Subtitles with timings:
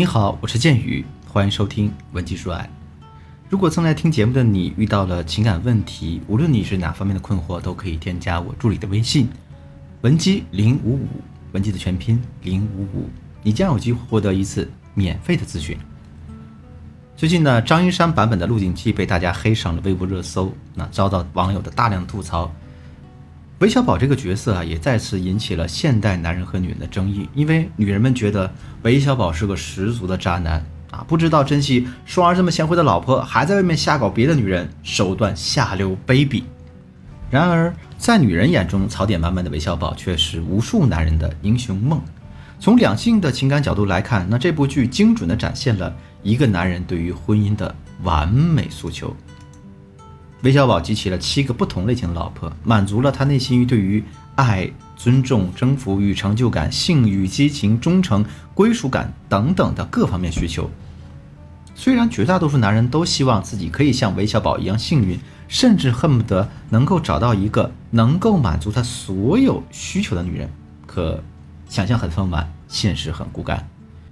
[0.00, 2.66] 你好，我是剑宇，欢迎收听文姬说爱。
[3.50, 9.28] 如果正在听节目的你遇到了情感问题，无论你是哪方面的困惑，都可以添加我助理的微信
[10.00, 11.06] 文姬零五五，
[11.52, 13.10] 文姬的全拼零五五，
[13.42, 15.76] 你将有机会获得一次免费的咨询。
[17.14, 22.50] 最近呢，张一山版本的《鹿鼎记》被大家黑上了微博热搜，那遭到网友的大量吐槽。
[23.60, 28.50] 韦小宝这个角色啊，也再次引起了现代男人和女人的争议，因为女人们觉得
[28.84, 36.42] 韦小宝是个十足的渣男啊，不知道珍惜双儿这么贤惠的老婆，还在外面瞎搞别的女人，手段下流卑鄙。
[37.28, 42.00] 然而，在女人眼中，槽点满满的韦小宝却是无数男人的英雄梦。
[42.58, 49.14] 从两性的情感角度来看，那这部剧精准地展现了一个男人对于婚姻的完美诉求。
[50.42, 54.02] 韦小宝集齐了七个不同类型的老婆，满足了他内心对于
[54.36, 60.70] 爱、尊重、征服与成就感、性与激情、忠诚、归属感等等的各方面需求。
[61.74, 70.50] 虽然绝大多数男人都希望自己可以像韦小宝一样幸运，甚至恨不得能够找到一个能够满足他所有需求的女人，
[70.86, 71.22] 可
[71.68, 73.68] 想象很丰满，现实很骨感。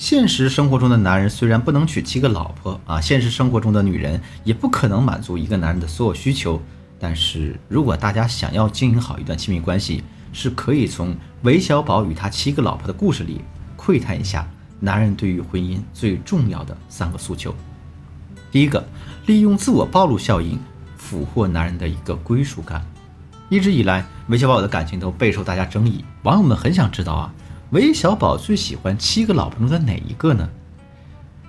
[0.00, 6.58] 现实生活中的男人虽然不能娶七个老婆啊，现实生活中的女人也不可能满足一个男人的所有需求。
[6.98, 13.42] 但是如果大家想要经营好一段亲密关系，是可以从韦小宝与他七个老婆的故事里
[13.76, 14.48] 窥探一下
[14.80, 17.54] 男人对于婚姻最重要的三个诉求。
[18.50, 18.82] 第一个，
[19.26, 20.58] 利用自我暴露效应
[20.96, 22.82] 俘获男人的一个归属感。
[23.50, 27.34] 一直以来，韦小宝的感情都备受大家争议，网友们很想知道啊。
[27.70, 30.48] 韦小宝最喜欢七个老婆中的哪一个呢？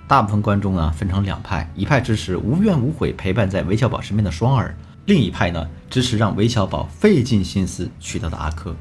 [0.06, 4.72] 大部分观众啊分成两派，一派支持无怨无悔陪伴在韦小宝身边的双儿，
[5.06, 8.72] 另一派呢支持让韦小宝费尽心思娶到的阿珂，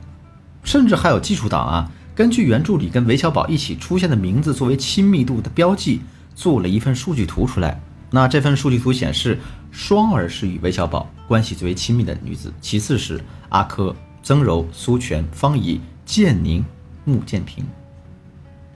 [0.63, 6.01] 甚至还有技术党啊，根据原著里跟韦小宝一起出现的名字作为亲密度的标记，
[6.35, 7.81] 做了一份数据图出来。
[8.11, 9.39] 那这份数据图显示，
[9.71, 13.19] 双儿是与韦小宝关系最为亲密的女子，其次是
[13.49, 16.63] 阿珂、曾柔、苏全、方怡、建宁。
[17.03, 17.65] 穆建平，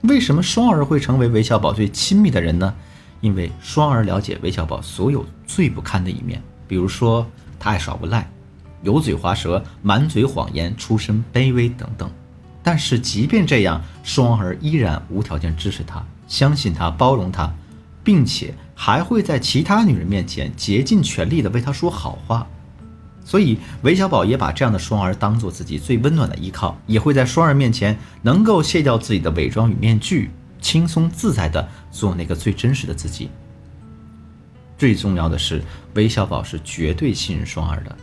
[0.01, 2.73] 为什么双儿会成为韦小宝最亲密的人呢？
[3.21, 7.25] 因为双儿了解韦小宝所有最不堪的一面，比如说
[7.59, 8.29] 他爱耍无赖、
[8.83, 12.09] 油嘴滑舌、满嘴谎言、出身卑微等等。
[12.61, 17.51] 但是即便这样，双儿依然无条件支持他、相信他、包容他，
[18.03, 22.47] 并且还会在其他女人面前竭尽全力的为他说好话。
[23.27, 30.29] 所以，韦小宝也把这样的双儿当做自己最温暖的依靠，也会在双儿面前能够卸掉自己的伪装与面具，
[30.61, 33.31] 轻松自在的做那个最真实的自己。
[34.77, 35.63] 最重要的是，
[35.95, 37.95] 韦小宝是绝对信任双儿的，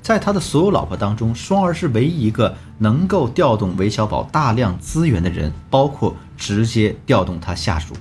[0.00, 7.94] 在他的所有老婆当中，双儿是唯一一个能够调动韦小宝大量资源的人，包括直接调动他下属。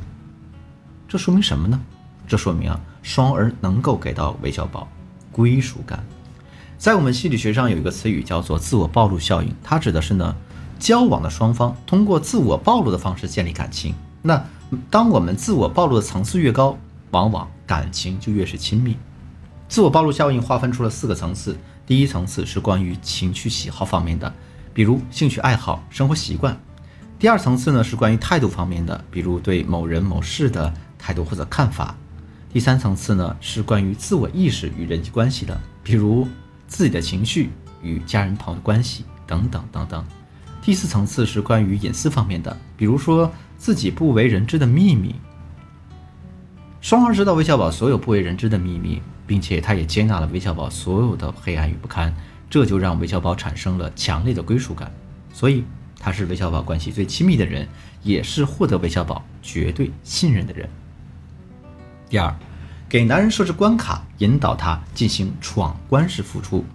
[1.09, 1.77] 这说明什么呢？
[2.25, 4.87] 这说明啊，双儿能够给到韦小宝
[5.29, 6.01] 归属感。
[6.79, 10.33] 在我们心理学上有一个词语叫做自我暴露效应，它指的是呢，
[10.79, 13.93] 交往的双方通过自我暴露的方式建立感情。
[14.21, 14.41] 那
[14.89, 16.77] 当我们自我暴露的层次越高，
[17.11, 18.95] 往往感情就越是亲密。
[19.67, 24.33] 自我暴露效应划分出了四个层次，第一层次是关于情趣喜好方面的，
[24.73, 26.55] 比如兴趣爱好、生活习惯；
[27.19, 31.93] 第二层次呢是关于态度方面的，比如对某人某事的态度或者看法；
[32.53, 36.25] 第三层次呢是关于自我意识与人际关系的，比如。
[36.69, 37.49] 自己的情绪
[37.81, 40.05] 与家人朋友的关系等等等等。
[40.61, 45.15] 第四层次是关于隐私方面的，比如说自己不为人知的秘密。
[46.79, 52.15] 双儿知道韦小宝所有不为人知的秘密，并且他也接纳了韦小宝所有的黑暗与不堪，
[52.49, 54.89] 这就让韦小宝产生了强烈的归属感。
[55.33, 55.63] 所以
[55.99, 57.67] 他是韦小宝关系最亲密的人，
[58.03, 60.69] 也是获得韦小宝绝对信任的人。
[62.07, 62.33] 第二。
[62.89, 66.65] 给男人设置关卡，引导他进行闯关式付出。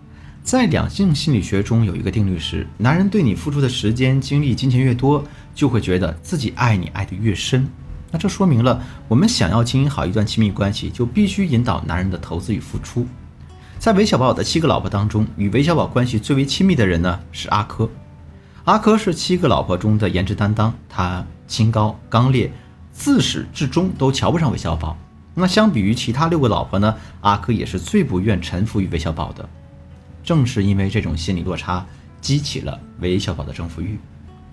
[0.44, 5.24] 在两性心理学中有一个定律是：男人对你付出的时间、精力、金钱越多，
[5.56, 7.66] 就会觉得自己爱你爱得越深。
[8.12, 13.04] 那这说明了，我们想要经营好一段亲密关系，就必须引导男人的投资与付出。
[13.80, 17.90] 在韦小宝的七个老婆当中，与韦小宝关系最为亲密的人呢是阿珂。
[18.66, 22.52] 阿珂是七个老婆中的颜值担当，她清高刚烈，
[22.92, 24.96] 自始至终都瞧不上韦小宝。
[25.34, 29.48] 那相比于其他六个老婆呢，阿珂也是最不愿臣服于韦小宝的。
[30.22, 31.84] 正是因为这种心理落差，
[32.20, 33.98] 激起了韦小宝的征服欲。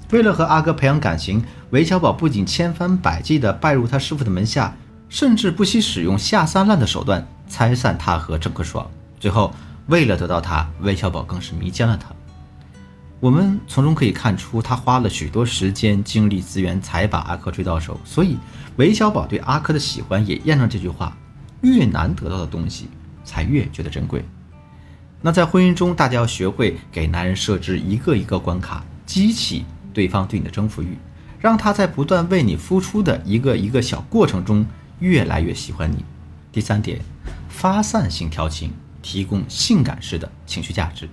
[0.09, 4.75] 为了和阿珂培养感情，韦小宝不仅千方百计地拜入他师傅的门下，
[5.07, 8.89] 甚至不惜使用下三滥的手段拆散他和郑克爽。
[9.19, 9.53] 最后，
[9.87, 12.09] 为了得到他，韦小宝更是迷奸了他。
[13.21, 18.01] 我们从中可以看出，他花了许多时间、精力、资源才把阿珂追到手。
[18.03, 18.35] 所以，
[18.77, 21.15] 韦小宝对阿珂的喜欢也验证这句话：
[21.61, 22.87] 越难得到的东西，
[23.23, 24.25] 才越觉得珍贵。
[25.21, 30.97] 那在婚姻中，大家要学会给男人设置一个一个关卡，激起对方对你的征服欲，
[31.39, 34.65] 让他在不断为你付出的一个一个小过程中，
[34.97, 36.03] 越来越喜欢你。
[36.51, 36.99] 第三点，
[37.47, 41.07] 发散性调情，提供性感式的情绪价值。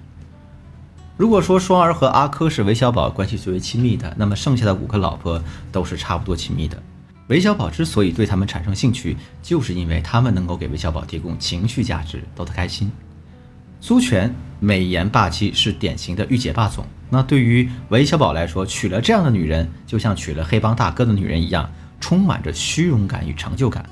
[1.19, 5.43] 如果说双儿和阿珂是韦小宝关系最为亲密的，那么剩下的五个老婆
[5.73, 6.81] 都是差不多亲密的。
[7.26, 12.88] 韦小宝之所以对他们产生兴趣，就是因为他们能够给韦小宝提供情绪价值，逗他开心。
[13.81, 16.87] 苏全美颜霸气，是典型的御姐霸总。
[17.11, 21.69] 那对于韦小宝来说，娶了这样的女人，就像娶了黑帮大哥的女人一样，
[21.99, 23.85] 充满着虚荣感与成就感。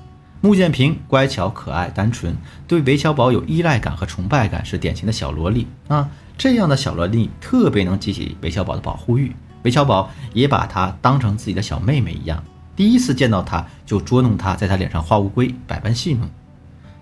[0.43, 2.37] 穆建平乖巧可爱、单纯，
[2.69, 6.09] 对韦小宝有依赖感和崇拜感，是典型的小萝莉啊。
[6.39, 12.43] 这样的小萝莉特别能激起韦小宝的保护欲，韦小宝也把她当成自己的小妹妹一样。
[12.75, 16.29] 第一次见到她，就捉弄她，在她脸上画乌龟，百般戏弄。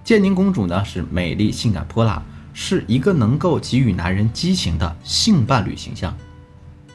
[0.05, 2.23] 建宁公主呢，是美丽、性感、泼辣。
[2.57, 6.17] 是一个能够给予男人激情的性伴侣形象。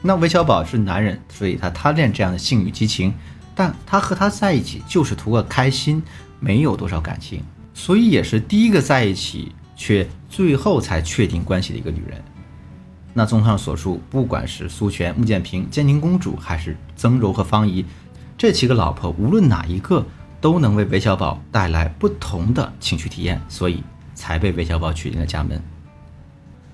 [0.00, 3.12] 那韦小宝是男人，所以他贪恋这样的性与激情，
[3.54, 6.02] 但他和她在一起就是图个开心，
[6.38, 7.42] 没有多少感情，
[7.74, 12.24] 所以也是第一个在一起却最后才确定关系的一个女人。
[13.12, 17.84] 那综上所述，不管是苏全、穆建平、建宁公主，还是曾柔和方怡，
[18.36, 20.04] 这七个老婆，无论哪一个，
[20.40, 23.82] 都能为韦小宝带来不同的情绪体验，所以。
[24.12, 25.58] 才被韦小宝娶进了家门。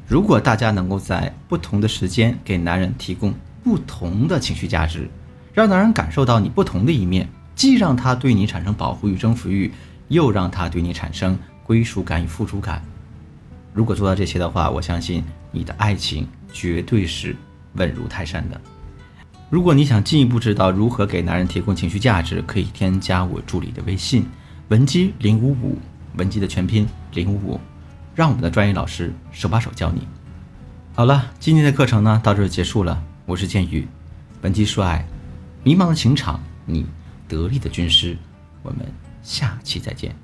[0.04, 5.08] 如果大家能够在不同的时间给男人提供不同的情绪价值，
[5.54, 9.70] 让男人感受到你不同的一面，既让他对你产生保护欲、征服欲，
[10.08, 12.82] 又让他对你产生归属感与付出感。
[13.76, 17.36] 如果做到这些的话，我相信你的爱情绝对是
[17.74, 18.58] 稳如泰山的。
[19.50, 24.24] 如果你想进一步知道如何给男人提供情绪价值，可以添加我助理的微信
[24.68, 25.78] 文姬零五五。
[26.16, 27.60] 文姬的全拼零五五，
[28.14, 30.08] 让我们的专业老师手把手教你。
[30.94, 33.04] 好了，今天的课程呢到这就结束了。
[33.26, 33.86] 我是剑宇，
[34.40, 35.06] 文姬说爱，
[35.62, 36.86] 迷茫的情场，你
[37.28, 38.16] 得力的军师。
[38.62, 38.80] 我们
[39.22, 40.16] 下期再见。